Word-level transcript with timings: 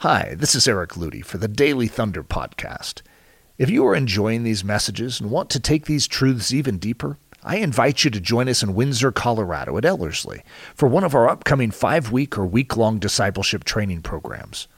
Hi, 0.00 0.34
this 0.34 0.54
is 0.54 0.66
Eric 0.66 0.92
Ludy 0.92 1.22
for 1.22 1.36
the 1.36 1.46
Daily 1.46 1.86
Thunder 1.86 2.24
Podcast. 2.24 3.02
If 3.58 3.68
you 3.68 3.86
are 3.86 3.94
enjoying 3.94 4.44
these 4.44 4.64
messages 4.64 5.20
and 5.20 5.30
want 5.30 5.50
to 5.50 5.60
take 5.60 5.84
these 5.84 6.06
truths 6.06 6.54
even 6.54 6.78
deeper, 6.78 7.18
I 7.42 7.56
invite 7.56 8.02
you 8.02 8.10
to 8.12 8.18
join 8.18 8.48
us 8.48 8.62
in 8.62 8.74
Windsor, 8.74 9.12
Colorado 9.12 9.76
at 9.76 9.84
Ellerslie 9.84 10.42
for 10.74 10.88
one 10.88 11.04
of 11.04 11.14
our 11.14 11.28
upcoming 11.28 11.70
five 11.70 12.10
week 12.10 12.38
or 12.38 12.46
week 12.46 12.78
long 12.78 12.98
discipleship 12.98 13.64
training 13.64 14.00
programs. 14.00 14.68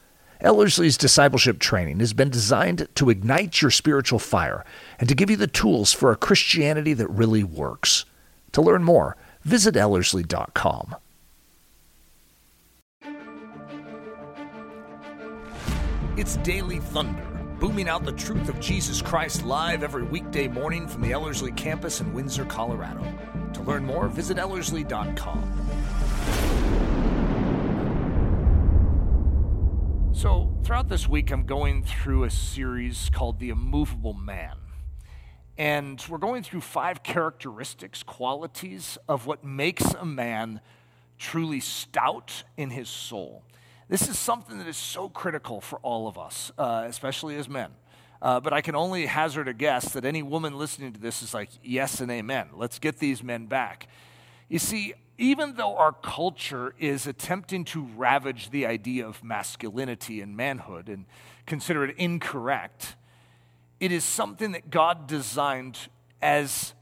Ellerslie's 0.41 0.97
discipleship 0.99 1.61
training 1.61 2.01
has 2.01 2.13
been 2.13 2.29
designed 2.29 2.89
to 2.97 3.09
ignite 3.09 3.63
your 3.63 3.71
spiritual 3.71 4.19
fire 4.19 4.65
and 4.99 5.09
to 5.09 5.15
give 5.15 5.31
you 5.31 5.37
the 5.37 5.47
tools 5.47 5.93
for 5.93 6.11
a 6.11 6.17
Christianity 6.17 6.95
that 6.95 7.07
really 7.09 7.45
works. 7.45 8.07
To 8.51 8.61
learn 8.61 8.83
more, 8.83 9.17
visit 9.45 9.77
Ellerslie.com. 9.77 10.97
It's 16.15 16.37
Daily 16.37 16.79
Thunder, 16.79 17.27
booming 17.59 17.89
out 17.89 18.05
the 18.05 18.13
truth 18.13 18.51
of 18.51 18.61
Jesus 18.61 19.01
Christ 19.01 19.47
live 19.47 19.83
every 19.83 20.03
weekday 20.03 20.47
morning 20.47 20.87
from 20.87 21.01
the 21.01 21.11
Ellerslie 21.11 21.53
campus 21.53 22.03
in 22.03 22.13
Windsor, 22.13 22.45
Colorado. 22.45 23.03
To 23.55 23.63
learn 23.63 23.87
more, 23.87 24.09
visit 24.09 24.37
Ellerslie.com. 24.37 25.41
So, 30.13 30.55
throughout 30.63 30.91
this 30.91 31.09
week, 31.09 31.31
I'm 31.31 31.47
going 31.47 31.83
through 31.83 32.25
a 32.25 32.31
series 32.31 33.09
called 33.09 33.39
The 33.39 33.49
Immovable 33.49 34.13
Man. 34.13 34.59
And 35.57 36.05
we're 36.11 36.19
going 36.19 36.43
through 36.43 36.61
five 36.61 37.03
characteristics, 37.03 38.03
qualities 38.03 38.99
of 39.09 39.27
what 39.27 39.45
makes 39.45 39.95
a 39.95 40.05
man 40.05 40.61
truly 41.17 41.61
stout 41.61 42.43
in 42.59 42.69
his 42.69 42.91
soul. 42.91 43.45
This 43.89 44.09
is 44.09 44.19
something 44.19 44.59
that 44.59 44.67
is 44.67 44.77
so 44.77 45.09
critical 45.09 45.61
for 45.61 45.79
all 45.81 46.09
of 46.09 46.19
us, 46.19 46.51
uh, 46.57 46.85
especially 46.87 47.37
as 47.37 47.49
men. 47.49 47.71
Uh, 48.23 48.39
but 48.39 48.53
I 48.53 48.61
can 48.61 48.77
only 48.77 49.07
hazard 49.07 49.49
a 49.49 49.53
guess 49.53 49.93
that 49.93 50.05
any 50.05 50.23
woman 50.23 50.57
listening 50.57 50.93
to 50.93 51.01
this 51.01 51.23
is 51.23 51.35
like, 51.35 51.51
yes 51.63 52.01
and 52.01 52.11
amen. 52.11 52.51
Let's 52.55 52.79
get 52.79 52.99
these 52.99 53.23
men 53.23 53.47
back. 53.47 53.89
You 54.49 54.61
see, 54.61 54.95
even 55.19 55.55
though 55.55 55.77
our 55.77 55.93
culture 55.93 56.75
is 56.79 57.07
attempting 57.07 57.65
to 57.67 57.83
ravage 57.97 58.51
the 58.51 58.67
idea 58.67 59.07
of 59.07 59.23
masculinity 59.25 60.21
and 60.21 60.37
manhood 60.37 60.89
and 60.89 61.05
consider 61.47 61.85
it 61.85 61.97
incorrect, 61.99 62.97
it 63.81 63.91
is 63.91 64.05
something 64.05 64.53
that 64.53 64.71
God 64.71 65.09
designed 65.09 65.79
as 66.21 66.75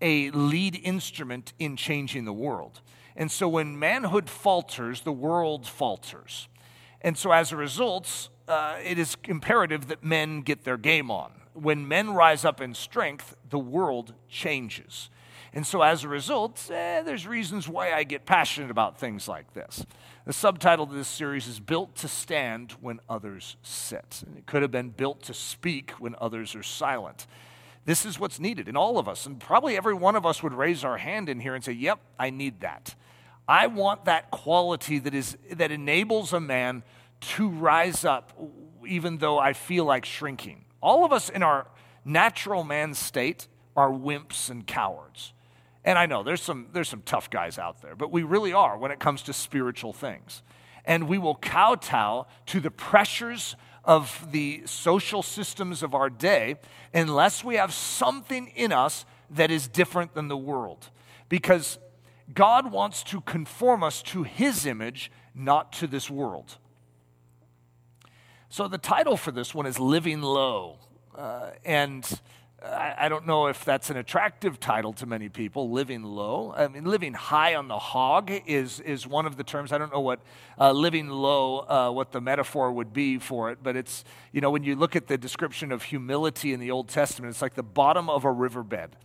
a 0.00 0.30
lead 0.30 0.80
instrument 0.82 1.52
in 1.58 1.76
changing 1.76 2.24
the 2.24 2.32
world. 2.32 2.80
And 3.18 3.32
so 3.32 3.48
when 3.48 3.76
manhood 3.76 4.30
falters, 4.30 5.00
the 5.00 5.12
world 5.12 5.66
falters. 5.66 6.48
And 7.02 7.18
so 7.18 7.32
as 7.32 7.50
a 7.50 7.56
result, 7.56 8.28
uh, 8.46 8.76
it 8.82 8.96
is 8.96 9.16
imperative 9.24 9.88
that 9.88 10.04
men 10.04 10.42
get 10.42 10.62
their 10.62 10.76
game 10.76 11.10
on. 11.10 11.32
When 11.52 11.88
men 11.88 12.10
rise 12.10 12.44
up 12.44 12.60
in 12.60 12.74
strength, 12.74 13.36
the 13.50 13.58
world 13.58 14.14
changes. 14.28 15.10
And 15.52 15.66
so 15.66 15.82
as 15.82 16.04
a 16.04 16.08
result, 16.08 16.70
eh, 16.72 17.02
there's 17.02 17.26
reasons 17.26 17.68
why 17.68 17.92
I 17.92 18.04
get 18.04 18.24
passionate 18.24 18.70
about 18.70 19.00
things 19.00 19.26
like 19.26 19.52
this. 19.52 19.84
The 20.24 20.32
subtitle 20.32 20.84
of 20.84 20.92
this 20.92 21.08
series 21.08 21.48
is 21.48 21.58
Built 21.58 21.96
to 21.96 22.06
Stand 22.06 22.72
When 22.80 23.00
Others 23.08 23.56
Sit. 23.62 24.22
And 24.24 24.38
it 24.38 24.46
could 24.46 24.62
have 24.62 24.70
been 24.70 24.90
Built 24.90 25.22
to 25.24 25.34
Speak 25.34 25.90
When 25.92 26.14
Others 26.20 26.54
Are 26.54 26.62
Silent. 26.62 27.26
This 27.84 28.04
is 28.04 28.20
what's 28.20 28.38
needed 28.38 28.68
in 28.68 28.76
all 28.76 28.96
of 28.96 29.08
us. 29.08 29.26
And 29.26 29.40
probably 29.40 29.76
every 29.76 29.94
one 29.94 30.14
of 30.14 30.24
us 30.24 30.40
would 30.40 30.52
raise 30.52 30.84
our 30.84 30.98
hand 30.98 31.28
in 31.28 31.40
here 31.40 31.56
and 31.56 31.64
say, 31.64 31.72
Yep, 31.72 31.98
I 32.16 32.30
need 32.30 32.60
that. 32.60 32.94
I 33.48 33.66
want 33.66 34.04
that 34.04 34.30
quality 34.30 34.98
that, 34.98 35.14
is, 35.14 35.36
that 35.50 35.72
enables 35.72 36.32
a 36.32 36.40
man 36.40 36.82
to 37.20 37.48
rise 37.48 38.04
up 38.04 38.38
even 38.86 39.18
though 39.18 39.38
I 39.38 39.54
feel 39.54 39.84
like 39.84 40.04
shrinking. 40.04 40.64
All 40.82 41.04
of 41.04 41.12
us 41.12 41.28
in 41.28 41.42
our 41.42 41.66
natural 42.04 42.62
man 42.62 42.94
state 42.94 43.48
are 43.76 43.90
wimps 43.90 44.50
and 44.50 44.66
cowards. 44.66 45.32
And 45.84 45.98
I 45.98 46.06
know 46.06 46.22
there's 46.22 46.42
some, 46.42 46.68
there's 46.72 46.88
some 46.88 47.02
tough 47.02 47.30
guys 47.30 47.58
out 47.58 47.80
there, 47.80 47.94
but 47.94 48.12
we 48.12 48.22
really 48.22 48.52
are 48.52 48.76
when 48.76 48.90
it 48.90 48.98
comes 48.98 49.22
to 49.22 49.32
spiritual 49.32 49.92
things. 49.92 50.42
And 50.84 51.08
we 51.08 51.18
will 51.18 51.36
kowtow 51.36 52.26
to 52.46 52.60
the 52.60 52.70
pressures 52.70 53.56
of 53.84 54.30
the 54.32 54.62
social 54.66 55.22
systems 55.22 55.82
of 55.82 55.94
our 55.94 56.10
day 56.10 56.56
unless 56.92 57.42
we 57.42 57.56
have 57.56 57.72
something 57.72 58.48
in 58.48 58.72
us 58.72 59.06
that 59.30 59.50
is 59.50 59.68
different 59.68 60.14
than 60.14 60.28
the 60.28 60.36
world. 60.36 60.90
Because 61.28 61.78
God 62.32 62.70
wants 62.72 63.02
to 63.04 63.20
conform 63.22 63.82
us 63.82 64.02
to 64.02 64.22
his 64.22 64.66
image, 64.66 65.10
not 65.34 65.72
to 65.74 65.86
this 65.86 66.10
world. 66.10 66.58
So 68.48 68.68
the 68.68 68.78
title 68.78 69.16
for 69.16 69.30
this 69.30 69.54
one 69.54 69.66
is 69.66 69.78
Living 69.78 70.22
Low. 70.22 70.78
Uh, 71.16 71.50
and 71.64 72.20
I, 72.62 72.94
I, 72.98 73.08
don't 73.08 73.26
know 73.26 73.46
if 73.46 73.64
that's 73.64 73.88
an 73.90 73.96
attractive 73.96 74.58
title 74.58 74.92
to 74.94 75.06
many 75.06 75.28
people, 75.28 75.70
living 75.70 76.02
low. 76.02 76.52
I 76.56 76.66
mean, 76.66 76.84
living 76.84 77.14
high 77.14 77.54
on 77.54 77.68
the 77.68 77.78
hog 77.78 78.32
is, 78.46 78.80
is 78.80 79.06
one 79.06 79.26
of 79.26 79.36
the 79.36 79.44
terms. 79.44 79.72
I 79.72 79.78
don't 79.78 79.92
know 79.92 80.00
what 80.00 80.20
uh, 80.58 80.72
living 80.72 81.08
low, 81.08 81.58
uh, 81.60 81.90
what 81.90 82.10
the 82.10 82.20
metaphor 82.20 82.72
would 82.72 82.92
be 82.92 83.18
for 83.18 83.50
it, 83.50 83.58
but 83.62 83.76
it's, 83.76 84.04
you 84.32 84.40
know, 84.40 84.50
when 84.50 84.64
you 84.64 84.74
look 84.74 84.96
at 84.96 85.06
the 85.06 85.16
description 85.16 85.70
of 85.70 85.84
humility 85.84 86.52
in 86.52 86.58
the 86.58 86.72
Old 86.72 86.88
Testament, 86.88 87.30
it's 87.30 87.42
like 87.42 87.54
the 87.54 87.62
bottom 87.62 88.10
of 88.10 88.24
a 88.24 88.32
riverbed. 88.32 88.96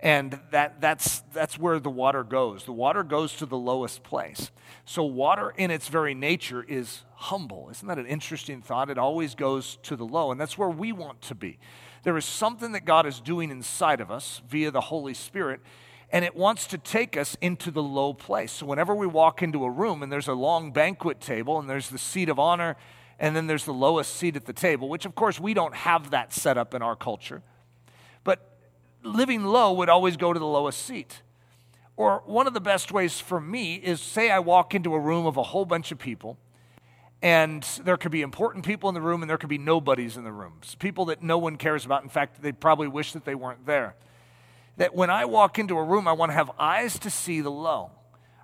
And 0.00 0.38
that, 0.50 0.80
that's, 0.80 1.20
that's 1.32 1.58
where 1.58 1.78
the 1.78 1.90
water 1.90 2.24
goes. 2.24 2.64
The 2.64 2.72
water 2.72 3.02
goes 3.02 3.34
to 3.36 3.46
the 3.46 3.56
lowest 3.56 4.02
place. 4.02 4.50
So, 4.84 5.04
water 5.04 5.54
in 5.56 5.70
its 5.70 5.88
very 5.88 6.14
nature 6.14 6.62
is 6.62 7.04
humble. 7.14 7.68
Isn't 7.70 7.88
that 7.88 7.98
an 7.98 8.06
interesting 8.06 8.60
thought? 8.60 8.90
It 8.90 8.98
always 8.98 9.34
goes 9.34 9.78
to 9.84 9.96
the 9.96 10.04
low, 10.04 10.30
and 10.30 10.38
that's 10.38 10.58
where 10.58 10.68
we 10.68 10.92
want 10.92 11.22
to 11.22 11.34
be. 11.34 11.58
There 12.02 12.16
is 12.18 12.26
something 12.26 12.72
that 12.72 12.84
God 12.84 13.06
is 13.06 13.18
doing 13.20 13.50
inside 13.50 14.00
of 14.00 14.10
us 14.10 14.42
via 14.46 14.70
the 14.70 14.82
Holy 14.82 15.14
Spirit, 15.14 15.60
and 16.10 16.22
it 16.22 16.36
wants 16.36 16.66
to 16.66 16.78
take 16.78 17.16
us 17.16 17.34
into 17.40 17.70
the 17.70 17.82
low 17.82 18.12
place. 18.12 18.52
So, 18.52 18.66
whenever 18.66 18.94
we 18.94 19.06
walk 19.06 19.42
into 19.42 19.64
a 19.64 19.70
room 19.70 20.02
and 20.02 20.12
there's 20.12 20.28
a 20.28 20.34
long 20.34 20.70
banquet 20.70 21.20
table 21.20 21.58
and 21.58 21.70
there's 21.70 21.88
the 21.88 21.98
seat 21.98 22.28
of 22.28 22.38
honor, 22.38 22.76
and 23.18 23.34
then 23.34 23.46
there's 23.46 23.64
the 23.64 23.72
lowest 23.72 24.16
seat 24.16 24.36
at 24.36 24.44
the 24.44 24.52
table, 24.52 24.88
which 24.88 25.06
of 25.06 25.14
course 25.14 25.40
we 25.40 25.54
don't 25.54 25.74
have 25.74 26.10
that 26.10 26.32
set 26.32 26.58
up 26.58 26.74
in 26.74 26.82
our 26.82 26.96
culture 26.96 27.42
living 29.04 29.44
low 29.44 29.72
would 29.74 29.88
always 29.88 30.16
go 30.16 30.32
to 30.32 30.38
the 30.38 30.46
lowest 30.46 30.84
seat. 30.84 31.22
Or 31.96 32.22
one 32.26 32.46
of 32.46 32.54
the 32.54 32.60
best 32.60 32.90
ways 32.90 33.20
for 33.20 33.40
me 33.40 33.76
is 33.76 34.00
say 34.00 34.30
I 34.30 34.40
walk 34.40 34.74
into 34.74 34.94
a 34.94 34.98
room 34.98 35.26
of 35.26 35.36
a 35.36 35.42
whole 35.42 35.64
bunch 35.64 35.92
of 35.92 35.98
people, 35.98 36.38
and 37.22 37.62
there 37.84 37.96
could 37.96 38.10
be 38.10 38.22
important 38.22 38.66
people 38.66 38.88
in 38.88 38.94
the 38.94 39.00
room, 39.00 39.22
and 39.22 39.30
there 39.30 39.38
could 39.38 39.48
be 39.48 39.58
nobodies 39.58 40.16
in 40.16 40.24
the 40.24 40.32
rooms, 40.32 40.74
people 40.76 41.04
that 41.06 41.22
no 41.22 41.38
one 41.38 41.56
cares 41.56 41.84
about. 41.84 42.02
In 42.02 42.08
fact, 42.08 42.42
they 42.42 42.52
probably 42.52 42.88
wish 42.88 43.12
that 43.12 43.24
they 43.24 43.34
weren't 43.34 43.64
there. 43.64 43.94
That 44.76 44.94
when 44.94 45.08
I 45.08 45.24
walk 45.24 45.58
into 45.58 45.78
a 45.78 45.84
room, 45.84 46.08
I 46.08 46.12
want 46.12 46.30
to 46.30 46.34
have 46.34 46.50
eyes 46.58 46.98
to 47.00 47.10
see 47.10 47.40
the 47.40 47.50
low. 47.50 47.92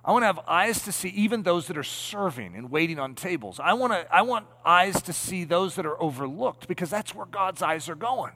I 0.03 0.13
want 0.13 0.23
to 0.23 0.27
have 0.27 0.39
eyes 0.47 0.81
to 0.85 0.91
see 0.91 1.09
even 1.09 1.43
those 1.43 1.67
that 1.67 1.77
are 1.77 1.83
serving 1.83 2.55
and 2.55 2.71
waiting 2.71 2.97
on 2.97 3.13
tables. 3.13 3.59
I 3.59 3.73
want, 3.73 3.93
to, 3.93 4.15
I 4.15 4.23
want 4.23 4.47
eyes 4.65 4.99
to 5.03 5.13
see 5.13 5.43
those 5.43 5.75
that 5.75 5.85
are 5.85 6.01
overlooked 6.01 6.67
because 6.67 6.89
that's 6.89 7.13
where 7.13 7.27
God's 7.27 7.61
eyes 7.61 7.87
are 7.87 7.95
going. 7.95 8.31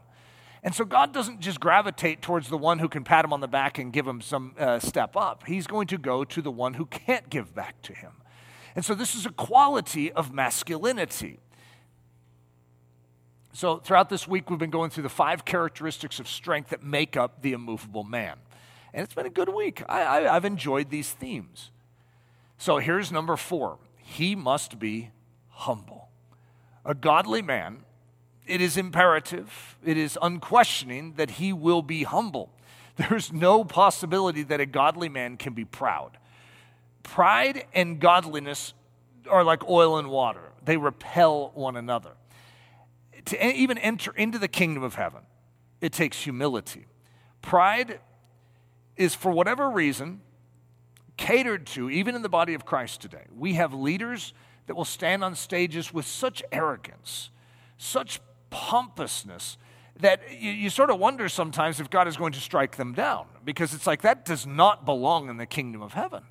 And 0.66 0.74
so 0.74 0.84
God 0.84 1.14
doesn't 1.14 1.42
just 1.42 1.60
gravitate 1.60 2.24
towards 2.24 2.50
the 2.50 2.58
one 2.58 2.80
who 2.80 2.90
can 2.90 3.04
pat 3.04 3.24
him 3.24 3.32
on 3.32 3.40
the 3.40 3.48
back 3.48 3.78
and 3.78 3.94
give 3.94 4.08
him 4.08 4.20
some 4.20 4.56
uh, 4.58 4.80
step 4.80 5.16
up. 5.16 5.44
He's 5.46 5.68
going 5.68 5.86
to 5.88 5.98
go 6.00 6.26
to 6.26 6.42
the 6.42 6.50
one 6.50 6.74
who 6.74 6.88
can't 6.88 7.30
give 7.30 7.54
back 7.54 7.80
to 7.84 7.94
him. 7.94 8.14
And 8.76 8.84
so 8.84 8.96
this 8.96 9.14
is 9.14 9.28
a 9.28 9.30
quality 9.30 10.12
of 10.12 10.34
masculinity. 10.34 11.38
So 13.54 13.78
throughout 13.78 14.10
this 14.10 14.28
week, 14.28 14.50
we've 14.50 14.58
been 14.58 14.72
going 14.72 14.90
through 14.90 15.04
the 15.04 15.10
five 15.10 15.46
characteristics 15.46 16.20
of 16.20 16.28
strength 16.28 16.72
that 16.72 16.82
make 16.82 17.16
up 17.16 17.44
the 17.44 17.54
immovable 17.54 18.04
man. 18.04 18.38
And 18.92 19.04
it's 19.04 19.14
been 19.14 19.28
a 19.28 19.30
good 19.30 19.50
week. 19.50 19.84
I, 19.88 20.28
I've 20.28 20.46
enjoyed 20.46 20.90
these 20.90 21.12
themes. 21.12 21.70
So 22.58 22.80
here's 22.80 23.12
number 23.12 23.38
four 23.38 23.78
he 24.00 24.36
must 24.36 24.80
be 24.80 25.12
humble. 25.50 26.10
A 26.84 26.96
godly 26.96 27.44
man 27.44 27.85
it 28.48 28.62
is 28.62 28.78
imperative, 28.78 29.78
it 29.84 29.98
is 29.98 30.18
unquestioning 30.22 31.14
that 31.14 31.32
he 31.32 31.52
will 31.54 31.82
be 31.82 32.04
humble. 32.04 32.52
There's 32.96 33.34
no 33.34 33.64
possibility 33.64 34.44
that 34.44 34.60
a 34.60 34.66
godly 34.66 35.10
man 35.10 35.38
can 35.38 35.54
be 35.54 35.66
proud. 35.66 36.18
Pride 37.04 37.66
and 37.74 38.00
godliness 38.00 38.74
are 39.30 39.44
like 39.44 39.68
oil 39.68 39.98
and 39.98 40.10
water, 40.10 40.52
they 40.64 40.78
repel 40.78 41.52
one 41.54 41.76
another. 41.76 42.12
To 43.26 43.56
even 43.56 43.80
enter 43.80 44.12
into 44.12 44.38
the 44.38 44.48
kingdom 44.48 44.84
of 44.84 44.96
heaven, 44.96 45.22
it 45.82 45.92
takes 45.92 46.22
humility. 46.22 46.86
Pride 47.42 48.00
is, 48.96 49.16
for 49.16 49.32
whatever 49.32 49.70
reason, 49.70 50.22
catered 51.18 51.66
to, 51.68 51.90
even 51.90 52.16
in 52.16 52.22
the 52.22 52.30
body 52.30 52.54
of 52.54 52.66
Christ 52.66 53.02
today. 53.02 53.26
We 53.36 53.54
have 53.54 53.74
leaders 53.74 54.34
that 54.68 54.76
will 54.76 54.86
stand 54.86 55.24
on 55.24 55.36
stages 55.36 55.94
with 55.94 56.06
such 56.06 56.44
arrogance, 56.52 57.30
such 57.78 58.20
pompousness 58.56 59.58
that 60.00 60.22
you, 60.32 60.50
you, 60.52 60.70
sort 60.70 60.90
of 60.90 60.98
wonder 60.98 61.28
sometimes 61.28 61.82
if 61.82 61.90
God 61.90 62.08
is 62.08 62.16
going 62.16 62.32
to 62.32 62.40
strike 62.40 62.78
them 62.78 62.94
down 62.94 63.26
because 63.44 63.74
it's 63.74 63.86
like 63.86 64.02
that 64.02 64.24
does 64.24 64.48
not 64.48 64.86
belong 64.86 65.30
in 65.30 65.36
the 65.36 65.46
kingdom 65.46 65.82
of 65.82 65.92
heaven. 65.92 66.24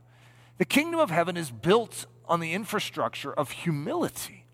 The 0.56 0.64
kingdom 0.64 1.00
of 1.00 1.10
heaven 1.10 1.36
is 1.36 1.50
built 1.50 2.06
on 2.26 2.40
the 2.40 2.54
infrastructure 2.54 3.32
of 3.32 3.50
humility. 3.50 4.46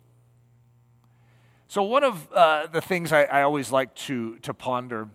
So, 1.69 1.85
one 1.85 2.03
of 2.03 2.29
uh, 2.33 2.67
the 2.67 2.81
things 2.81 3.13
I, 3.13 3.23
I, 3.25 3.43
always 3.43 3.71
like 3.71 3.95
to, 4.07 4.37
to 4.39 4.53
ponder 4.53 5.09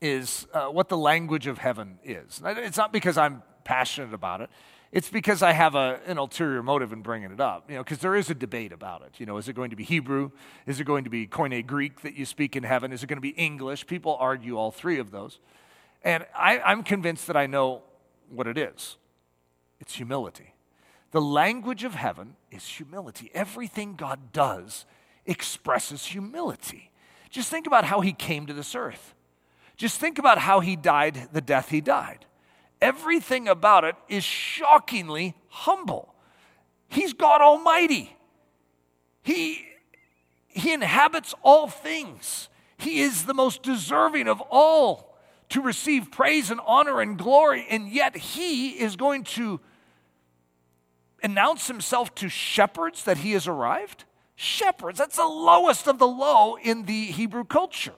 is 0.00 0.48
uh, 0.52 0.66
what 0.66 0.88
the 0.88 0.98
language 0.98 1.46
of 1.46 1.58
heaven 1.58 2.00
is. 2.02 2.42
It's 2.44 2.76
not 2.76 2.92
because 2.92 3.16
I'm 3.16 3.44
passionate 3.62 4.12
about 4.12 4.40
it. 4.40 4.50
It's 4.96 5.10
because 5.10 5.42
I 5.42 5.52
have 5.52 5.74
a, 5.74 6.00
an 6.06 6.16
ulterior 6.16 6.62
motive 6.62 6.90
in 6.90 7.02
bringing 7.02 7.30
it 7.30 7.38
up, 7.38 7.68
you 7.68 7.76
know, 7.76 7.84
because 7.84 7.98
there 7.98 8.16
is 8.16 8.30
a 8.30 8.34
debate 8.34 8.72
about 8.72 9.02
it. 9.02 9.20
You 9.20 9.26
know, 9.26 9.36
is 9.36 9.46
it 9.46 9.52
going 9.52 9.68
to 9.68 9.76
be 9.76 9.84
Hebrew? 9.84 10.30
Is 10.64 10.80
it 10.80 10.84
going 10.84 11.04
to 11.04 11.10
be 11.10 11.26
Koine 11.26 11.66
Greek 11.66 12.00
that 12.00 12.14
you 12.14 12.24
speak 12.24 12.56
in 12.56 12.62
heaven? 12.62 12.94
Is 12.94 13.02
it 13.02 13.06
going 13.06 13.18
to 13.18 13.20
be 13.20 13.34
English? 13.36 13.86
People 13.86 14.16
argue 14.18 14.56
all 14.56 14.70
three 14.70 14.98
of 14.98 15.10
those. 15.10 15.38
And 16.02 16.24
I, 16.34 16.60
I'm 16.60 16.82
convinced 16.82 17.26
that 17.26 17.36
I 17.36 17.44
know 17.44 17.82
what 18.30 18.46
it 18.46 18.56
is 18.56 18.96
it's 19.82 19.96
humility. 19.96 20.54
The 21.10 21.20
language 21.20 21.84
of 21.84 21.94
heaven 21.94 22.36
is 22.50 22.66
humility. 22.66 23.30
Everything 23.34 23.96
God 23.96 24.32
does 24.32 24.86
expresses 25.26 26.06
humility. 26.06 26.90
Just 27.28 27.50
think 27.50 27.66
about 27.66 27.84
how 27.84 28.00
he 28.00 28.14
came 28.14 28.46
to 28.46 28.54
this 28.54 28.74
earth. 28.74 29.14
Just 29.76 30.00
think 30.00 30.18
about 30.18 30.38
how 30.38 30.60
he 30.60 30.74
died 30.74 31.28
the 31.34 31.42
death 31.42 31.68
he 31.68 31.82
died. 31.82 32.24
Everything 32.80 33.48
about 33.48 33.84
it 33.84 33.96
is 34.08 34.24
shockingly 34.24 35.34
humble. 35.48 36.14
He's 36.88 37.12
God 37.12 37.40
Almighty. 37.40 38.16
He, 39.22 39.64
he 40.46 40.72
inhabits 40.72 41.34
all 41.42 41.68
things. 41.68 42.48
He 42.78 43.00
is 43.00 43.24
the 43.24 43.34
most 43.34 43.62
deserving 43.62 44.28
of 44.28 44.40
all 44.50 45.16
to 45.48 45.62
receive 45.62 46.10
praise 46.10 46.50
and 46.50 46.60
honor 46.66 47.00
and 47.00 47.16
glory, 47.16 47.66
and 47.70 47.88
yet 47.88 48.16
he 48.16 48.70
is 48.70 48.96
going 48.96 49.24
to 49.24 49.60
announce 51.22 51.66
himself 51.66 52.14
to 52.16 52.28
shepherds 52.28 53.04
that 53.04 53.18
he 53.18 53.32
has 53.32 53.46
arrived? 53.46 54.04
Shepherds, 54.34 54.98
that's 54.98 55.16
the 55.16 55.26
lowest 55.26 55.88
of 55.88 55.98
the 55.98 56.06
low 56.06 56.56
in 56.56 56.84
the 56.84 57.06
Hebrew 57.06 57.44
culture. 57.44 57.94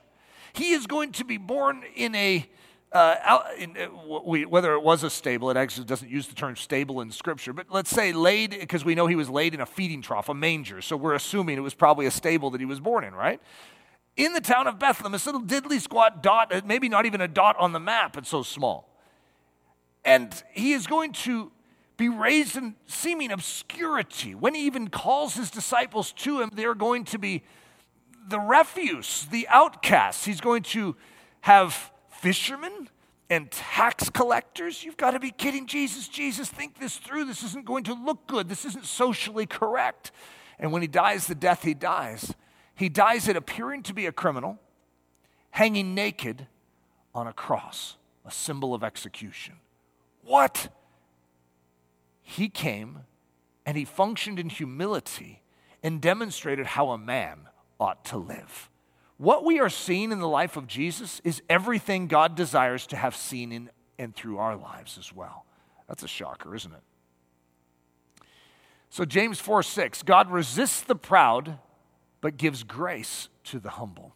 He 0.53 0.71
is 0.71 0.87
going 0.87 1.13
to 1.13 1.25
be 1.25 1.37
born 1.37 1.83
in 1.95 2.15
a 2.15 2.49
uh, 2.93 3.41
in, 3.59 3.77
uh, 3.77 3.89
we, 4.25 4.47
whether 4.47 4.73
it 4.73 4.83
was 4.83 5.03
a 5.03 5.11
stable, 5.11 5.51
it 5.51 5.57
actually 5.57 5.85
doesn't 5.85 6.11
use 6.11 6.27
the 6.27 6.35
term 6.35 6.57
stable 6.57 7.01
in 7.01 7.11
Scripture, 7.11 7.53
but 7.53 7.67
let's 7.71 7.91
say 7.91 8.13
laid, 8.13 8.51
because 8.59 8.85
we 8.85 8.95
know 8.95 9.07
he 9.07 9.17
was 9.17 9.29
laid 9.29 9.53
in 9.55 9.61
a 9.61 9.67
feeding 9.67 10.01
trough, 10.01 10.29
a 10.29 10.35
manger. 10.35 10.81
So 10.81 10.97
we're 10.97 11.15
assuming 11.15 11.59
it 11.59 11.63
was 11.63 11.75
probably 11.75 12.07
a 12.07 12.11
stable 12.11 12.51
that 12.51 12.61
he 12.61 12.67
was 12.67 12.81
born 12.81 13.05
in, 13.05 13.15
right? 13.15 13.41
In 14.17 14.33
the 14.33 14.41
town 14.41 14.67
of 14.67 14.79
Bethlehem, 14.79 15.13
this 15.13 15.27
little 15.27 15.43
diddly 15.43 15.81
squat 15.81 16.23
dot, 16.23 16.53
uh, 16.53 16.63
maybe 16.65 16.89
not 16.89 17.05
even 17.05 17.21
a 17.21 17.29
dot 17.29 17.57
on 17.59 17.73
the 17.73 17.81
map, 17.81 18.17
it's 18.17 18.31
so 18.31 18.43
small. 18.43 18.89
And 20.05 20.43
he 20.53 20.73
is 20.73 20.87
going 20.87 21.13
to 21.13 21.53
be 21.99 22.09
raised 22.09 22.57
in 22.57 22.75
seeming 22.87 23.31
obscurity. 23.31 24.35
When 24.35 24.55
he 24.55 24.65
even 24.67 24.89
calls 24.89 25.35
his 25.35 25.51
disciples 25.51 26.13
to 26.13 26.41
him, 26.41 26.51
they're 26.55 26.75
going 26.75 27.05
to 27.07 27.19
be 27.19 27.43
the 28.29 28.41
refuse, 28.41 29.27
the 29.31 29.47
outcasts. 29.49 30.25
He's 30.25 30.41
going 30.41 30.63
to 30.63 30.97
have 31.43 31.91
fishermen 32.19 32.89
and 33.31 33.51
tax 33.51 34.09
collectors. 34.11 34.85
You've 34.85 34.97
got 34.97 35.13
to 35.13 35.21
be 35.21 35.31
kidding 35.31 35.67
Jesus. 35.67 36.09
Jesus, 36.09 36.49
think 36.49 36.79
this 36.79 36.97
through. 36.97 37.25
This 37.25 37.43
isn't 37.43 37.65
going 37.65 37.85
to 37.85 37.95
look 37.95 38.27
good. 38.27 38.49
This 38.49 38.65
isn't 38.65 38.85
socially 38.85 39.47
correct. 39.47 40.13
And 40.59 40.73
when 40.73 40.83
he 40.83 40.89
dies 40.89 41.27
the 41.27 41.35
death 41.35 41.63
he 41.63 41.75
dies, 41.75 42.35
he 42.75 42.89
dies 42.89 43.29
at 43.29 43.37
appearing 43.37 43.83
to 43.85 43.95
be 43.95 44.07
a 44.07 44.13
criminal, 44.13 44.59
hanging 45.51 45.95
naked 45.95 46.47
on 47.15 47.27
a 47.27 47.33
cross, 47.33 47.97
a 48.25 48.31
symbol 48.31 48.75
of 48.75 48.83
execution. 48.83 49.55
What? 50.23 50.69
He 52.23 52.49
came 52.49 53.01
and 53.65 53.77
he 53.77 53.85
functioned 53.85 54.39
in 54.39 54.49
humility 54.49 55.43
and 55.83 56.01
demonstrated 56.01 56.67
how 56.67 56.91
a 56.91 56.99
man 56.99 57.49
ought 57.79 58.05
to 58.07 58.17
live. 58.17 58.71
What 59.19 59.45
we 59.45 59.59
are 59.59 59.69
seeing 59.69 60.13
in 60.13 60.21
the 60.21 60.29
life 60.29 60.57
of 60.57 60.69
Jesus 60.69 61.21
is 61.25 61.43
everything 61.51 62.07
God 62.07 62.37
desires 62.37 62.87
to 62.89 62.97
have 62.97 63.15
seen 63.17 63.53
in 63.53 63.71
and 63.99 64.15
through 64.15 64.39
our 64.39 64.57
lives 64.57 64.97
as 64.97 65.13
well. 65.13 65.45
That's 65.89 66.05
a 66.05 66.09
shocker, 66.09 66.55
isn't 66.55 66.73
it? 66.73 66.83
So, 68.91 69.05
James 69.05 69.41
4 69.41 69.63
6, 69.63 70.03
God 70.05 70.31
resists 70.31 70.81
the 70.83 70.95
proud, 70.95 71.59
but 72.21 72.37
gives 72.37 72.63
grace 72.63 73.29
to 73.45 73.59
the 73.59 73.71
humble. 73.71 74.15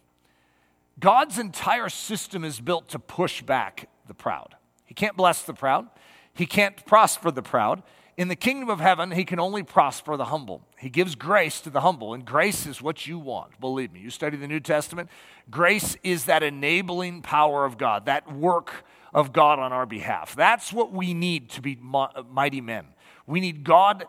God's 0.99 1.37
entire 1.37 1.89
system 1.89 2.43
is 2.43 2.59
built 2.59 2.87
to 2.89 2.99
push 2.99 3.41
back 3.41 3.89
the 4.07 4.13
proud. 4.13 4.55
He 4.85 4.93
can't 4.93 5.17
bless 5.17 5.43
the 5.43 5.53
proud, 5.53 5.87
He 6.33 6.45
can't 6.45 6.85
prosper 6.85 7.29
the 7.29 7.41
proud, 7.41 7.83
in 8.15 8.27
the 8.27 8.35
kingdom 8.35 8.69
of 8.69 8.79
heaven, 8.79 9.11
he 9.11 9.25
can 9.25 9.39
only 9.39 9.63
prosper 9.63 10.15
the 10.17 10.25
humble. 10.25 10.61
He 10.77 10.89
gives 10.89 11.15
grace 11.15 11.61
to 11.61 11.69
the 11.69 11.81
humble, 11.81 12.13
and 12.13 12.23
grace 12.23 12.65
is 12.65 12.81
what 12.81 13.07
you 13.07 13.17
want. 13.17 13.59
Believe 13.59 13.91
me, 13.91 14.01
you 14.01 14.09
study 14.09 14.37
the 14.37 14.47
New 14.47 14.59
Testament. 14.59 15.09
Grace 15.49 15.97
is 16.03 16.25
that 16.25 16.43
enabling 16.43 17.23
power 17.23 17.65
of 17.65 17.77
God, 17.77 18.05
that 18.05 18.31
work 18.31 18.85
of 19.13 19.33
God 19.33 19.59
on 19.59 19.73
our 19.73 19.85
behalf. 19.85 20.35
That's 20.35 20.71
what 20.71 20.91
we 20.91 21.13
need 21.13 21.49
to 21.51 21.61
be 21.61 21.75
mighty 21.75 22.61
men. 22.61 22.85
We 23.25 23.39
need 23.39 23.63
God 23.63 24.05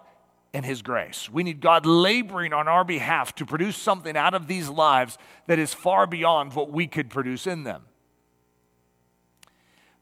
and 0.53 0.65
His 0.65 0.83
grace. 0.83 1.31
We 1.31 1.43
need 1.43 1.61
God 1.61 1.87
laboring 1.87 2.53
on 2.53 2.69
our 2.69 2.85
behalf 2.85 3.35
to 3.37 3.47
produce 3.47 3.77
something 3.77 4.17
out 4.17 4.35
of 4.35 4.47
these 4.47 4.69
lives 4.69 5.19
that 5.47 5.59
is 5.59 5.75
far 5.75 6.06
beyond 6.06 6.55
what 6.55 6.71
we 6.71 6.87
could 6.87 7.11
produce 7.11 7.47
in 7.47 7.65
them. 7.65 7.83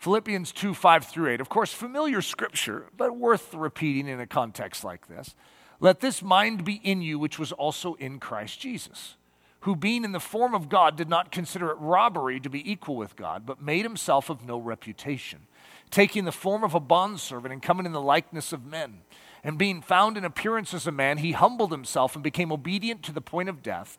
Philippians 0.03 0.51
2 0.51 0.75
5 0.75 1.05
through 1.05 1.31
8. 1.31 1.41
Of 1.41 1.49
course, 1.49 1.73
familiar 1.73 2.23
scripture, 2.23 2.87
but 2.97 3.17
worth 3.17 3.55
repeating 3.55 4.09
in 4.09 4.19
a 4.19 4.27
context 4.27 4.83
like 4.83 5.07
this. 5.07 5.37
Let 5.79 6.01
this 6.01 6.25
mind 6.25 6.65
be 6.65 6.81
in 6.83 7.03
you, 7.03 7.21
which 7.21 7.39
was 7.39 7.53
also 7.53 7.95
in 7.95 8.19
Christ 8.19 8.59
Jesus, 8.59 9.15
who, 9.61 9.77
being 9.77 10.03
in 10.03 10.11
the 10.11 10.19
form 10.19 10.57
of 10.57 10.69
God, 10.69 10.97
did 10.97 11.09
not 11.09 11.31
consider 11.31 11.71
it 11.71 11.77
robbery 11.79 12.41
to 12.41 12.51
be 12.51 12.69
equal 12.69 12.97
with 12.97 13.15
God, 13.15 13.47
but 13.47 13.63
made 13.63 13.85
himself 13.85 14.29
of 14.29 14.45
no 14.45 14.59
reputation, 14.59 15.47
taking 15.89 16.25
the 16.25 16.33
form 16.33 16.65
of 16.65 16.75
a 16.75 16.81
bondservant 16.81 17.53
and 17.53 17.63
coming 17.63 17.87
in 17.87 17.93
the 17.93 18.01
likeness 18.01 18.53
of 18.53 18.67
men. 18.67 19.03
And 19.45 19.57
being 19.57 19.81
found 19.83 20.17
in 20.17 20.25
appearance 20.25 20.75
as 20.75 20.89
a 20.89 20.93
man, 20.93 21.19
he 21.19 21.31
humbled 21.31 21.71
himself 21.71 22.17
and 22.17 22.25
became 22.25 22.51
obedient 22.51 23.05
to 23.05 23.13
the 23.13 23.21
point 23.21 23.49
of 23.49 23.63
death, 23.63 23.99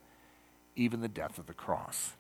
even 0.76 1.00
the 1.00 1.08
death 1.08 1.38
of 1.40 1.46
the 1.46 1.54
cross. 1.54 2.18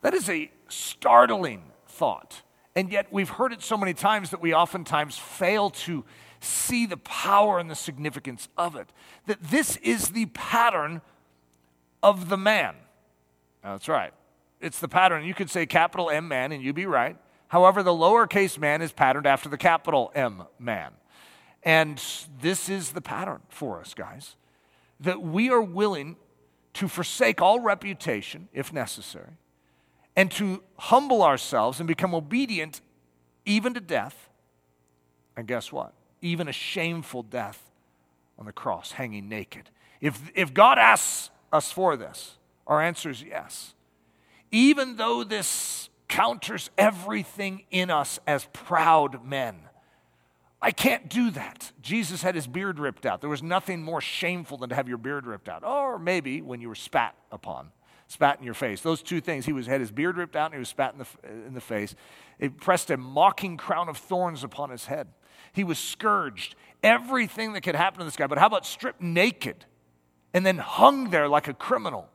That 0.00 0.14
is 0.14 0.30
a 0.30 0.50
startling 0.70 1.64
thought. 1.86 2.40
And 2.76 2.90
yet 2.90 3.12
we've 3.12 3.28
heard 3.28 3.52
it 3.52 3.62
so 3.62 3.76
many 3.76 3.94
times 3.94 4.30
that 4.30 4.40
we 4.40 4.54
oftentimes 4.54 5.18
fail 5.18 5.70
to 5.70 6.04
see 6.40 6.86
the 6.86 6.96
power 6.96 7.58
and 7.58 7.70
the 7.70 7.74
significance 7.74 8.48
of 8.56 8.76
it. 8.76 8.90
That 9.26 9.42
this 9.42 9.76
is 9.78 10.10
the 10.10 10.26
pattern 10.26 11.02
of 12.02 12.28
the 12.28 12.36
man. 12.36 12.76
That's 13.62 13.88
right. 13.88 14.12
It's 14.60 14.78
the 14.78 14.88
pattern. 14.88 15.24
You 15.24 15.34
could 15.34 15.50
say 15.50 15.66
capital 15.66 16.10
M 16.10 16.28
man 16.28 16.52
and 16.52 16.62
you'd 16.62 16.74
be 16.74 16.86
right. 16.86 17.16
However, 17.48 17.82
the 17.82 17.90
lowercase 17.90 18.58
man 18.58 18.80
is 18.80 18.92
patterned 18.92 19.26
after 19.26 19.48
the 19.48 19.58
capital 19.58 20.12
M 20.14 20.44
man. 20.58 20.92
And 21.62 22.02
this 22.40 22.68
is 22.68 22.92
the 22.92 23.00
pattern 23.00 23.40
for 23.48 23.80
us, 23.80 23.92
guys. 23.92 24.36
That 25.00 25.20
we 25.20 25.50
are 25.50 25.60
willing 25.60 26.16
to 26.74 26.88
forsake 26.88 27.42
all 27.42 27.60
reputation 27.60 28.48
if 28.52 28.72
necessary 28.72 29.36
and 30.20 30.30
to 30.30 30.62
humble 30.76 31.22
ourselves 31.22 31.80
and 31.80 31.86
become 31.86 32.14
obedient 32.14 32.82
even 33.46 33.72
to 33.72 33.80
death. 33.80 34.28
And 35.34 35.48
guess 35.48 35.72
what? 35.72 35.94
Even 36.20 36.46
a 36.46 36.52
shameful 36.52 37.22
death 37.22 37.70
on 38.38 38.44
the 38.44 38.52
cross, 38.52 38.92
hanging 38.92 39.30
naked. 39.30 39.70
If, 39.98 40.30
if 40.34 40.52
God 40.52 40.76
asks 40.76 41.30
us 41.50 41.72
for 41.72 41.96
this, 41.96 42.36
our 42.66 42.82
answer 42.82 43.08
is 43.08 43.22
yes. 43.22 43.72
Even 44.50 44.96
though 44.96 45.24
this 45.24 45.88
counters 46.06 46.68
everything 46.76 47.64
in 47.70 47.88
us 47.88 48.20
as 48.26 48.44
proud 48.52 49.24
men. 49.24 49.56
I 50.60 50.70
can't 50.70 51.08
do 51.08 51.30
that. 51.30 51.72
Jesus 51.80 52.20
had 52.20 52.34
his 52.34 52.46
beard 52.46 52.78
ripped 52.78 53.06
out. 53.06 53.22
There 53.22 53.30
was 53.30 53.42
nothing 53.42 53.80
more 53.80 54.02
shameful 54.02 54.58
than 54.58 54.68
to 54.68 54.74
have 54.74 54.86
your 54.86 54.98
beard 54.98 55.24
ripped 55.24 55.48
out. 55.48 55.64
Or 55.64 55.98
maybe 55.98 56.42
when 56.42 56.60
you 56.60 56.68
were 56.68 56.74
spat 56.74 57.14
upon 57.32 57.70
spat 58.10 58.38
in 58.40 58.44
your 58.44 58.54
face. 58.54 58.80
Those 58.80 59.02
two 59.02 59.20
things. 59.20 59.46
He 59.46 59.52
was, 59.52 59.66
had 59.66 59.80
his 59.80 59.92
beard 59.92 60.16
ripped 60.16 60.34
out 60.34 60.46
and 60.46 60.54
he 60.54 60.58
was 60.58 60.68
spat 60.68 60.94
in 60.94 60.98
the, 60.98 61.46
in 61.46 61.54
the 61.54 61.60
face. 61.60 61.94
It 62.40 62.56
pressed 62.56 62.90
a 62.90 62.96
mocking 62.96 63.56
crown 63.56 63.88
of 63.88 63.96
thorns 63.96 64.42
upon 64.42 64.70
his 64.70 64.86
head. 64.86 65.06
He 65.52 65.62
was 65.62 65.78
scourged. 65.78 66.56
Everything 66.82 67.52
that 67.52 67.60
could 67.60 67.76
happen 67.76 68.00
to 68.00 68.04
this 68.04 68.16
guy. 68.16 68.26
But 68.26 68.38
how 68.38 68.46
about 68.46 68.66
stripped 68.66 69.00
naked 69.00 69.64
and 70.34 70.44
then 70.44 70.58
hung 70.58 71.10
there 71.10 71.28
like 71.28 71.46
a 71.46 71.54
criminal? 71.54 72.08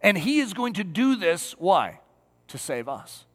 And 0.00 0.16
he 0.16 0.38
is 0.38 0.54
going 0.54 0.72
to 0.74 0.84
do 0.84 1.14
this, 1.14 1.52
why? 1.58 2.00
To 2.48 2.58
save 2.58 2.88
us. 2.88 3.26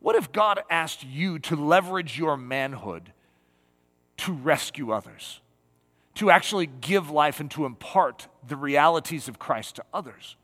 What 0.00 0.14
if 0.14 0.30
God 0.30 0.60
asked 0.68 1.04
you 1.04 1.38
to 1.40 1.56
leverage 1.56 2.18
your 2.18 2.36
manhood 2.36 3.12
to 4.18 4.32
rescue 4.32 4.92
others, 4.92 5.40
to 6.16 6.30
actually 6.30 6.66
give 6.66 7.10
life 7.10 7.40
and 7.40 7.50
to 7.52 7.64
impart 7.64 8.28
the 8.46 8.56
realities 8.56 9.26
of 9.26 9.38
Christ 9.38 9.76
to 9.76 9.84
others? 9.94 10.36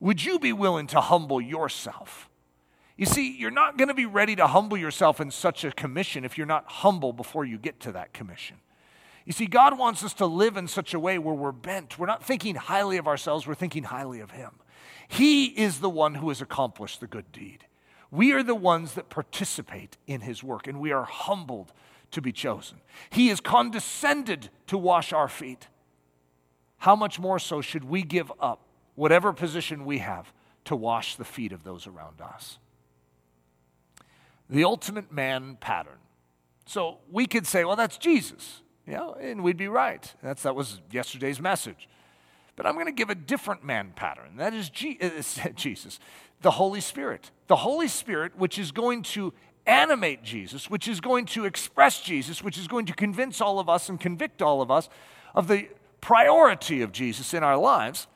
Would 0.00 0.24
you 0.24 0.38
be 0.38 0.52
willing 0.52 0.86
to 0.88 1.00
humble 1.00 1.40
yourself? 1.40 2.28
You 2.96 3.06
see, 3.06 3.36
you're 3.36 3.50
not 3.50 3.76
going 3.76 3.88
to 3.88 3.94
be 3.94 4.06
ready 4.06 4.36
to 4.36 4.46
humble 4.46 4.76
yourself 4.76 5.20
in 5.20 5.30
such 5.30 5.64
a 5.64 5.72
commission 5.72 6.24
if 6.24 6.38
you're 6.38 6.46
not 6.46 6.64
humble 6.66 7.12
before 7.12 7.44
you 7.44 7.58
get 7.58 7.80
to 7.80 7.92
that 7.92 8.12
commission. 8.14 8.56
You 9.26 9.32
see, 9.32 9.46
God 9.46 9.78
wants 9.78 10.02
us 10.04 10.14
to 10.14 10.26
live 10.26 10.56
in 10.56 10.68
such 10.68 10.94
a 10.94 11.00
way 11.00 11.18
where 11.18 11.34
we're 11.34 11.52
bent. 11.52 11.98
We're 11.98 12.06
not 12.06 12.24
thinking 12.24 12.54
highly 12.54 12.96
of 12.96 13.06
ourselves, 13.06 13.46
we're 13.46 13.54
thinking 13.54 13.84
highly 13.84 14.20
of 14.20 14.30
Him. 14.30 14.52
He 15.08 15.46
is 15.46 15.80
the 15.80 15.90
one 15.90 16.14
who 16.14 16.28
has 16.28 16.40
accomplished 16.40 17.00
the 17.00 17.06
good 17.06 17.30
deed. 17.32 17.66
We 18.10 18.32
are 18.32 18.42
the 18.42 18.54
ones 18.54 18.94
that 18.94 19.10
participate 19.10 19.96
in 20.06 20.22
His 20.22 20.42
work, 20.42 20.66
and 20.66 20.80
we 20.80 20.92
are 20.92 21.04
humbled 21.04 21.72
to 22.12 22.22
be 22.22 22.32
chosen. 22.32 22.78
He 23.10 23.28
has 23.28 23.40
condescended 23.40 24.48
to 24.68 24.78
wash 24.78 25.12
our 25.12 25.28
feet. 25.28 25.68
How 26.78 26.94
much 26.94 27.18
more 27.18 27.38
so 27.38 27.60
should 27.60 27.84
we 27.84 28.02
give 28.02 28.32
up 28.40 28.65
whatever 28.96 29.32
position 29.32 29.84
we 29.84 29.98
have 29.98 30.32
to 30.64 30.74
wash 30.74 31.14
the 31.16 31.24
feet 31.24 31.52
of 31.52 31.62
those 31.62 31.86
around 31.86 32.20
us? 32.20 32.58
The 34.50 34.64
ultimate 34.64 35.12
man 35.12 35.56
pattern. 35.60 35.98
So 36.66 36.98
we 37.10 37.26
could 37.26 37.46
say, 37.46 37.64
well, 37.64 37.76
that's 37.76 37.96
Jesus. 37.96 38.62
Yeah, 38.86 39.12
and 39.20 39.42
we'd 39.42 39.56
be 39.56 39.68
right. 39.68 40.12
That's, 40.22 40.42
that 40.42 40.54
was 40.54 40.80
yesterday's 40.90 41.40
message. 41.40 41.88
But 42.56 42.66
I'm 42.66 42.74
going 42.74 42.86
to 42.86 42.92
give 42.92 43.10
a 43.10 43.14
different 43.14 43.64
man 43.64 43.92
pattern. 43.94 44.36
That 44.36 44.54
is 44.54 44.70
uh, 44.70 45.48
Jesus, 45.54 45.98
the 46.42 46.52
Holy 46.52 46.80
Spirit. 46.80 47.30
The 47.48 47.56
Holy 47.56 47.88
Spirit, 47.88 48.36
which 48.36 48.58
is 48.58 48.72
going 48.72 49.02
to 49.02 49.32
animate 49.66 50.22
Jesus, 50.22 50.70
which 50.70 50.88
is 50.88 51.00
going 51.00 51.26
to 51.26 51.44
express 51.44 52.00
Jesus, 52.00 52.42
which 52.42 52.56
is 52.56 52.68
going 52.68 52.86
to 52.86 52.94
convince 52.94 53.40
all 53.40 53.58
of 53.58 53.68
us 53.68 53.88
and 53.88 54.00
convict 54.00 54.40
all 54.40 54.62
of 54.62 54.70
us 54.70 54.88
of 55.34 55.48
the 55.48 55.68
priority 56.00 56.82
of 56.82 56.92
Jesus 56.92 57.34
in 57.34 57.42
our 57.42 57.56
lives. 57.56 58.06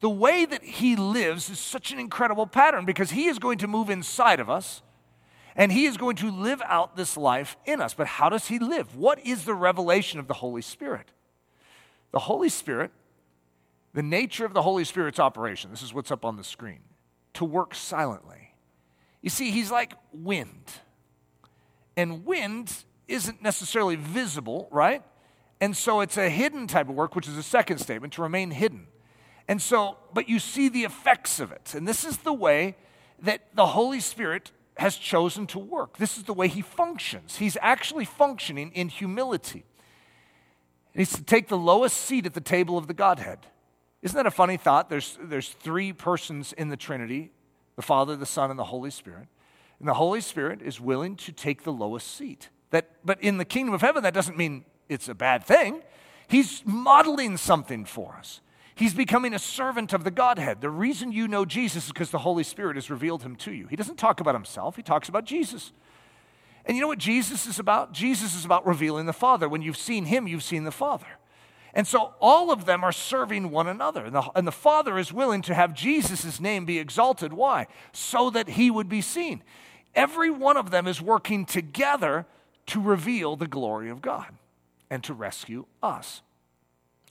The 0.00 0.10
way 0.10 0.46
that 0.46 0.64
he 0.64 0.96
lives 0.96 1.50
is 1.50 1.58
such 1.58 1.92
an 1.92 1.98
incredible 1.98 2.46
pattern 2.46 2.84
because 2.84 3.10
he 3.10 3.26
is 3.26 3.38
going 3.38 3.58
to 3.58 3.68
move 3.68 3.90
inside 3.90 4.40
of 4.40 4.48
us 4.48 4.82
and 5.54 5.70
he 5.70 5.84
is 5.84 5.96
going 5.96 6.16
to 6.16 6.30
live 6.30 6.62
out 6.64 6.96
this 6.96 7.16
life 7.16 7.56
in 7.66 7.80
us. 7.80 7.92
But 7.92 8.06
how 8.06 8.28
does 8.28 8.48
he 8.48 8.58
live? 8.58 8.96
What 8.96 9.24
is 9.26 9.44
the 9.44 9.54
revelation 9.54 10.18
of 10.18 10.26
the 10.26 10.34
Holy 10.34 10.62
Spirit? 10.62 11.12
The 12.12 12.20
Holy 12.20 12.48
Spirit, 12.48 12.92
the 13.92 14.02
nature 14.02 14.44
of 14.44 14.54
the 14.54 14.62
Holy 14.62 14.84
Spirit's 14.84 15.18
operation, 15.18 15.70
this 15.70 15.82
is 15.82 15.92
what's 15.92 16.10
up 16.10 16.24
on 16.24 16.36
the 16.36 16.44
screen, 16.44 16.80
to 17.34 17.44
work 17.44 17.74
silently. 17.74 18.54
You 19.20 19.30
see, 19.30 19.50
he's 19.50 19.70
like 19.70 19.92
wind. 20.12 20.70
And 21.96 22.24
wind 22.24 22.84
isn't 23.06 23.42
necessarily 23.42 23.96
visible, 23.96 24.68
right? 24.70 25.02
And 25.60 25.76
so 25.76 26.00
it's 26.00 26.16
a 26.16 26.30
hidden 26.30 26.66
type 26.66 26.88
of 26.88 26.94
work, 26.94 27.14
which 27.14 27.28
is 27.28 27.36
a 27.36 27.42
second 27.42 27.78
statement, 27.78 28.14
to 28.14 28.22
remain 28.22 28.50
hidden. 28.50 28.86
And 29.50 29.60
so, 29.60 29.96
but 30.14 30.28
you 30.28 30.38
see 30.38 30.68
the 30.68 30.84
effects 30.84 31.40
of 31.40 31.50
it. 31.50 31.74
And 31.74 31.86
this 31.86 32.04
is 32.04 32.18
the 32.18 32.32
way 32.32 32.76
that 33.18 33.48
the 33.52 33.66
Holy 33.66 33.98
Spirit 33.98 34.52
has 34.76 34.94
chosen 34.94 35.48
to 35.48 35.58
work. 35.58 35.96
This 35.96 36.16
is 36.16 36.22
the 36.22 36.32
way 36.32 36.46
he 36.46 36.62
functions. 36.62 37.38
He's 37.38 37.56
actually 37.60 38.04
functioning 38.04 38.70
in 38.70 38.88
humility. 38.88 39.64
He's 40.94 41.12
to 41.16 41.24
take 41.24 41.48
the 41.48 41.58
lowest 41.58 41.96
seat 41.96 42.26
at 42.26 42.34
the 42.34 42.40
table 42.40 42.78
of 42.78 42.86
the 42.86 42.94
Godhead. 42.94 43.40
Isn't 44.02 44.16
that 44.16 44.24
a 44.24 44.30
funny 44.30 44.56
thought? 44.56 44.88
There's, 44.88 45.18
there's 45.20 45.48
three 45.48 45.92
persons 45.92 46.52
in 46.52 46.68
the 46.68 46.76
Trinity 46.76 47.32
the 47.74 47.82
Father, 47.82 48.14
the 48.14 48.26
Son, 48.26 48.50
and 48.50 48.58
the 48.58 48.64
Holy 48.64 48.90
Spirit. 48.90 49.26
And 49.80 49.88
the 49.88 49.94
Holy 49.94 50.20
Spirit 50.20 50.62
is 50.62 50.80
willing 50.80 51.16
to 51.16 51.32
take 51.32 51.64
the 51.64 51.72
lowest 51.72 52.14
seat. 52.14 52.50
That, 52.70 52.88
but 53.04 53.20
in 53.20 53.38
the 53.38 53.44
kingdom 53.44 53.74
of 53.74 53.80
heaven, 53.80 54.04
that 54.04 54.14
doesn't 54.14 54.38
mean 54.38 54.64
it's 54.88 55.08
a 55.08 55.14
bad 55.14 55.42
thing. 55.42 55.82
He's 56.28 56.62
modeling 56.64 57.36
something 57.36 57.84
for 57.84 58.14
us. 58.14 58.40
He's 58.80 58.94
becoming 58.94 59.34
a 59.34 59.38
servant 59.38 59.92
of 59.92 60.04
the 60.04 60.10
Godhead. 60.10 60.62
The 60.62 60.70
reason 60.70 61.12
you 61.12 61.28
know 61.28 61.44
Jesus 61.44 61.84
is 61.84 61.92
because 61.92 62.10
the 62.10 62.16
Holy 62.16 62.42
Spirit 62.42 62.76
has 62.76 62.88
revealed 62.88 63.22
him 63.22 63.36
to 63.36 63.52
you. 63.52 63.66
He 63.66 63.76
doesn't 63.76 63.98
talk 63.98 64.20
about 64.20 64.34
himself, 64.34 64.74
he 64.74 64.82
talks 64.82 65.06
about 65.06 65.26
Jesus. 65.26 65.72
And 66.64 66.78
you 66.78 66.80
know 66.80 66.88
what 66.88 66.98
Jesus 66.98 67.46
is 67.46 67.58
about? 67.58 67.92
Jesus 67.92 68.34
is 68.34 68.46
about 68.46 68.66
revealing 68.66 69.04
the 69.04 69.12
Father. 69.12 69.50
When 69.50 69.60
you've 69.60 69.76
seen 69.76 70.06
him, 70.06 70.26
you've 70.26 70.42
seen 70.42 70.64
the 70.64 70.70
Father. 70.70 71.06
And 71.74 71.86
so 71.86 72.14
all 72.20 72.50
of 72.50 72.64
them 72.64 72.82
are 72.82 72.90
serving 72.90 73.50
one 73.50 73.66
another. 73.66 74.06
And 74.06 74.14
the, 74.14 74.22
and 74.34 74.46
the, 74.46 74.52
Father 74.52 74.98
is 74.98 75.12
willing 75.12 75.42
to 75.42 75.54
have 75.54 75.74
Jesus' 75.74 76.40
name 76.40 76.64
be 76.64 76.78
exalted. 76.78 77.34
Why? 77.34 77.66
So 77.92 78.30
that 78.30 78.48
he 78.48 78.70
would 78.70 78.88
be 78.88 79.02
seen. 79.02 79.42
Every 79.94 80.30
one 80.30 80.56
of 80.56 80.70
them 80.70 80.86
is 80.86 81.02
working 81.02 81.44
together 81.44 82.24
to 82.68 82.80
reveal 82.80 83.36
the 83.36 83.46
glory 83.46 83.90
of 83.90 84.00
God 84.00 84.28
and 84.88 85.04
to 85.04 85.12
rescue 85.12 85.66
us. 85.82 86.22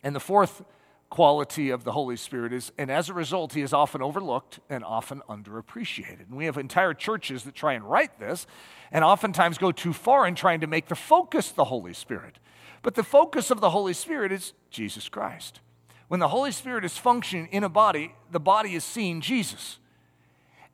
And 0.01 0.15
the 0.15 0.19
fourth 0.19 0.63
quality 1.09 1.69
of 1.71 1.83
the 1.83 1.91
Holy 1.91 2.15
Spirit 2.15 2.53
is, 2.53 2.71
and 2.77 2.91
as 2.91 3.09
a 3.09 3.13
result, 3.13 3.53
he 3.53 3.61
is 3.61 3.73
often 3.73 4.01
overlooked 4.01 4.59
and 4.69 4.83
often 4.83 5.21
underappreciated. 5.27 6.27
And 6.27 6.37
we 6.37 6.45
have 6.45 6.57
entire 6.57 6.93
churches 6.93 7.43
that 7.43 7.55
try 7.55 7.73
and 7.73 7.83
write 7.83 8.19
this 8.19 8.45
and 8.91 9.03
oftentimes 9.03 9.57
go 9.57 9.71
too 9.71 9.93
far 9.93 10.27
in 10.27 10.35
trying 10.35 10.61
to 10.61 10.67
make 10.67 10.87
the 10.87 10.95
focus 10.95 11.51
the 11.51 11.65
Holy 11.65 11.93
Spirit. 11.93 12.39
But 12.81 12.95
the 12.95 13.03
focus 13.03 13.51
of 13.51 13.59
the 13.59 13.71
Holy 13.71 13.93
Spirit 13.93 14.31
is 14.31 14.53
Jesus 14.69 15.09
Christ. 15.09 15.61
When 16.07 16.19
the 16.19 16.29
Holy 16.29 16.51
Spirit 16.51 16.85
is 16.85 16.97
functioning 16.97 17.47
in 17.51 17.63
a 17.63 17.69
body, 17.69 18.13
the 18.31 18.39
body 18.39 18.75
is 18.75 18.83
seeing 18.83 19.21
Jesus. 19.21 19.79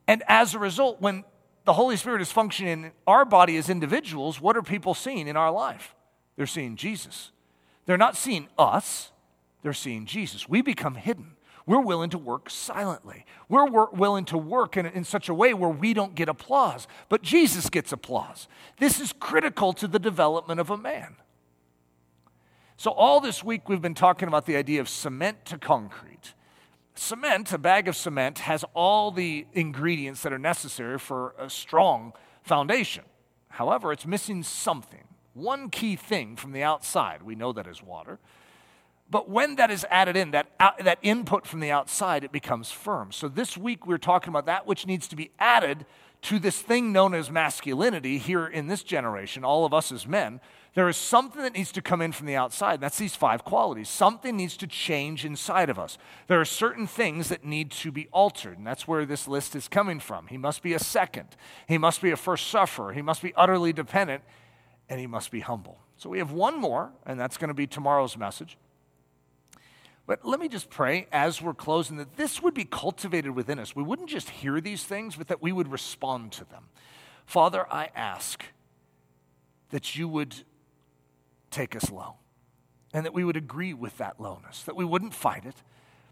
And 0.08 0.24
as 0.28 0.54
a 0.54 0.60
result, 0.60 1.02
when 1.02 1.24
the 1.66 1.74
Holy 1.74 1.98
Spirit 1.98 2.22
is 2.22 2.32
functioning 2.32 2.84
in 2.84 2.92
our 3.08 3.26
body 3.26 3.58
as 3.58 3.70
individuals, 3.70 4.40
what 4.40 4.56
are 4.56 4.62
people 4.62 4.94
seeing 4.94 5.28
in 5.28 5.36
our 5.36 5.52
life? 5.52 5.96
They're 6.36 6.46
seeing 6.46 6.76
Jesus. 6.76 7.32
They're 7.86 7.98
not 7.98 8.16
seeing 8.16 8.48
us, 8.58 9.12
they're 9.66 9.74
seeing 9.74 10.06
Jesus. 10.06 10.48
We 10.48 10.62
become 10.62 10.94
hidden. 10.94 11.32
We're 11.66 11.82
willing 11.82 12.12
to 12.12 12.20
work 12.20 12.52
silently. 12.52 13.26
We're 13.50 13.66
wor- 13.66 13.90
willing 13.92 14.26
to 14.26 14.38
work 14.38 14.78
in, 14.78 14.86
in 14.86 15.04
such 15.04 15.28
a 15.28 15.34
way 15.34 15.56
where 15.56 15.72
we 15.72 15.96
don't 15.96 16.14
get 16.14 16.30
applause, 16.30 16.88
but 17.10 17.24
Jesus 17.24 17.72
gets 17.72 17.92
applause. 17.92 18.48
This 18.78 19.00
is 19.00 19.12
critical 19.12 19.74
to 19.74 19.88
the 19.88 19.98
development 19.98 20.60
of 20.60 20.70
a 20.70 20.78
man. 20.78 21.16
So, 22.78 22.92
all 22.92 23.20
this 23.20 23.44
week, 23.44 23.68
we've 23.68 23.82
been 23.82 23.96
talking 23.96 24.28
about 24.28 24.46
the 24.46 24.56
idea 24.56 24.82
of 24.82 24.88
cement 24.88 25.46
to 25.46 25.58
concrete. 25.58 26.36
Cement, 26.94 27.52
a 27.52 27.58
bag 27.58 27.88
of 27.88 27.96
cement, 27.96 28.38
has 28.40 28.64
all 28.76 29.10
the 29.10 29.48
ingredients 29.54 30.22
that 30.22 30.32
are 30.32 30.38
necessary 30.38 31.00
for 31.00 31.34
a 31.40 31.50
strong 31.50 32.14
foundation. 32.44 33.04
However, 33.48 33.92
it's 33.92 34.06
missing 34.06 34.44
something 34.44 35.06
one 35.34 35.70
key 35.70 35.96
thing 35.96 36.36
from 36.36 36.52
the 36.52 36.62
outside. 36.62 37.24
We 37.24 37.34
know 37.34 37.52
that 37.54 37.68
is 37.68 37.82
water. 37.82 38.20
But 39.10 39.30
when 39.30 39.56
that 39.56 39.70
is 39.70 39.86
added 39.90 40.18
in, 40.18 40.32
that, 40.32 40.48
that 40.60 40.98
input 41.02 41.46
from 41.46 41.60
the 41.60 41.72
outside, 41.72 42.24
it 42.24 42.32
becomes 42.32 42.72
firm. 42.72 43.12
So 43.12 43.28
this 43.28 43.56
week 43.56 43.86
we're 43.86 44.00
talking 44.00 44.30
about 44.30 44.48
that 44.48 44.66
which 44.66 44.88
needs 44.88 45.08
to 45.10 45.16
be 45.16 45.32
added 45.38 45.86
to 46.24 46.40
this 46.40 46.60
thing 46.60 46.92
known 46.92 47.14
as 47.14 47.30
masculinity 47.30 48.18
here 48.18 48.48
in 48.48 48.66
this 48.66 48.82
generation, 48.82 49.44
all 49.44 49.64
of 49.64 49.76
us 49.76 49.92
as 49.92 50.08
men. 50.08 50.40
There 50.74 50.90
is 50.90 50.98
something 50.98 51.44
that 51.44 51.54
needs 51.54 51.72
to 51.74 51.84
come 51.84 52.02
in 52.02 52.12
from 52.12 52.26
the 52.26 52.36
outside. 52.36 52.76
and 52.76 52.84
That's 52.84 52.98
these 52.98 53.16
five 53.16 53.44
qualities. 53.46 53.90
Something 53.90 54.36
needs 54.36 54.58
to 54.58 54.68
change 54.68 55.24
inside 55.24 55.70
of 55.70 55.78
us. 55.78 56.00
There 56.28 56.42
are 56.42 56.46
certain 56.46 56.88
things 56.88 57.30
that 57.30 57.46
need 57.46 57.70
to 57.72 57.92
be 57.92 58.08
altered, 58.12 58.58
and 58.58 58.66
that's 58.66 58.88
where 58.88 59.06
this 59.06 59.28
list 59.28 59.56
is 59.56 59.68
coming 59.68 60.00
from. 60.00 60.28
He 60.28 60.38
must 60.38 60.64
be 60.64 60.74
a 60.74 60.80
second, 60.80 61.28
he 61.68 61.78
must 61.78 62.02
be 62.02 62.10
a 62.10 62.18
first 62.18 62.48
sufferer, 62.48 62.92
he 62.92 63.04
must 63.04 63.22
be 63.22 63.34
utterly 63.36 63.72
dependent, 63.72 64.24
and 64.90 65.00
he 65.00 65.08
must 65.08 65.30
be 65.30 65.42
humble. 65.42 65.78
So 65.96 66.10
we 66.10 66.18
have 66.18 66.32
one 66.32 66.60
more, 66.60 66.92
and 67.06 67.20
that's 67.20 67.38
going 67.38 67.50
to 67.50 67.54
be 67.54 67.68
tomorrow's 67.68 68.18
message. 68.18 68.58
But 70.08 70.24
let 70.24 70.40
me 70.40 70.48
just 70.48 70.70
pray 70.70 71.08
as 71.12 71.42
we're 71.42 71.54
closing 71.54 71.98
that 71.98 72.16
this 72.16 72.42
would 72.44 72.54
be 72.54 72.66
cultivated 72.66 73.32
within 73.32 73.58
us. 73.58 73.76
We 73.76 73.84
wouldn't 73.84 74.10
just 74.10 74.30
hear 74.30 74.62
these 74.62 74.84
things, 74.84 75.16
but 75.16 75.28
that 75.30 75.42
we 75.42 75.52
would 75.52 75.72
respond 75.72 76.32
to 76.34 76.46
them. 76.46 76.66
Father, 77.26 77.66
I 77.72 77.90
ask 77.96 78.44
that 79.72 79.96
you 79.96 80.08
would 80.08 80.36
take 81.50 81.76
us 81.76 81.90
low 81.90 82.18
and 82.94 83.06
that 83.06 83.14
we 83.14 83.24
would 83.24 83.36
agree 83.36 83.74
with 83.74 83.98
that 83.98 84.20
lowness, 84.20 84.64
that 84.64 84.76
we 84.76 84.86
wouldn't 84.86 85.14
fight 85.14 85.46
it, 85.46 85.56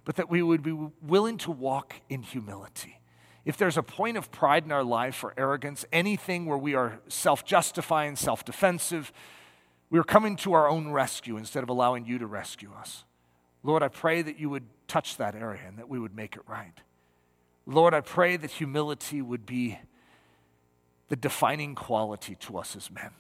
but 0.06 0.16
that 0.16 0.30
we 0.30 0.42
would 0.42 0.64
be 0.64 0.76
willing 1.02 1.38
to 1.40 1.52
walk 1.52 1.96
in 2.10 2.24
humility 2.24 3.00
if 3.46 3.58
there's 3.58 3.78
a 3.78 3.84
point 3.84 4.18
of 4.18 4.32
pride 4.32 4.64
in 4.64 4.72
our 4.72 4.84
life 4.84 5.24
or 5.24 5.34
arrogance, 5.38 5.86
anything 5.92 6.46
where 6.46 6.58
we 6.58 6.76
are 6.76 7.00
self 7.08 7.44
justifying, 7.44 8.16
self 8.16 8.46
defensive, 8.46 9.12
we 9.90 10.00
are 10.00 10.04
coming 10.04 10.36
to 10.38 10.54
our 10.54 10.70
own 10.70 10.92
rescue 10.92 11.38
instead 11.38 11.62
of 11.62 11.70
allowing 11.70 12.06
you 12.06 12.18
to 12.20 12.26
rescue 12.26 12.72
us. 12.74 13.04
Lord, 13.64 13.82
I 13.82 13.88
pray 13.88 14.22
that 14.22 14.40
you 14.40 14.50
would 14.50 14.66
touch 14.88 15.18
that 15.18 15.36
area 15.36 15.62
and 15.68 15.78
that 15.80 15.90
we 15.90 16.00
would 16.00 16.16
make 16.16 16.36
it 16.36 16.44
right. 16.48 16.78
Lord, 17.66 17.94
I 17.94 18.02
pray 18.02 18.36
that 18.38 18.52
humility 18.52 19.22
would 19.22 19.46
be 19.46 19.80
the 21.08 21.16
defining 21.16 21.76
quality 21.76 22.36
to 22.36 22.58
us 22.58 22.76
as 22.76 22.92
men. 22.92 23.12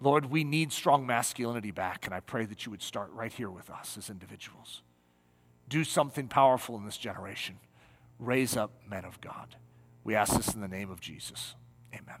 Lord, 0.00 0.26
we 0.26 0.44
need 0.44 0.72
strong 0.72 1.06
masculinity 1.06 1.70
back, 1.70 2.06
and 2.06 2.14
I 2.14 2.20
pray 2.20 2.46
that 2.46 2.66
you 2.66 2.70
would 2.70 2.82
start 2.82 3.10
right 3.12 3.32
here 3.32 3.50
with 3.50 3.70
us 3.70 3.96
as 3.96 4.10
individuals. 4.10 4.82
Do 5.68 5.84
something 5.84 6.28
powerful 6.28 6.76
in 6.76 6.84
this 6.84 6.96
generation 6.96 7.58
raise 8.18 8.56
up 8.56 8.70
men 8.88 9.04
of 9.04 9.20
God. 9.20 9.56
We 10.04 10.14
ask 10.14 10.36
this 10.36 10.54
in 10.54 10.60
the 10.60 10.68
name 10.68 10.90
of 10.90 11.00
Jesus. 11.00 11.54
Amen. 11.94 12.20